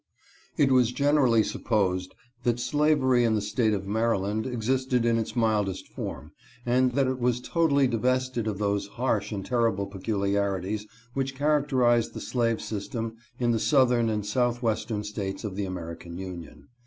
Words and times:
IT 0.57 0.71
was 0.71 0.91
generally 0.91 1.43
supposed 1.43 2.15
that 2.41 2.59
slavery 2.59 3.23
in 3.23 3.35
the 3.35 3.39
State 3.39 3.71
of 3.71 3.85
Maryland 3.85 4.47
existed 4.47 5.05
in 5.05 5.19
its 5.19 5.35
mildest 5.35 5.87
form, 5.89 6.31
and 6.65 6.93
that 6.93 7.05
it 7.05 7.19
was 7.19 7.39
totally 7.39 7.85
divested 7.87 8.47
of 8.47 8.57
those 8.57 8.87
harsh 8.87 9.31
and 9.31 9.45
terrible 9.45 9.85
peculiarities 9.85 10.87
which 11.13 11.35
characterized 11.35 12.15
the 12.15 12.19
slave 12.19 12.59
system 12.59 13.15
in 13.39 13.51
the 13.51 13.59
Southern 13.59 14.09
and 14.09 14.25
South 14.25 14.63
Western 14.63 15.03
States 15.03 15.43
of 15.43 15.55
the 15.55 15.65
American 15.65 16.17
Union. 16.17 16.69